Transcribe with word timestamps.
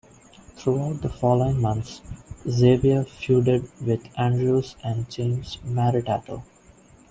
Throughout 0.55 1.03
the 1.03 1.09
following 1.09 1.61
months, 1.61 2.01
Xavier 2.49 3.03
feuded 3.03 3.69
with 3.85 4.01
Andrews 4.17 4.75
and 4.83 5.07
James 5.11 5.57
Maritato. 5.63 6.41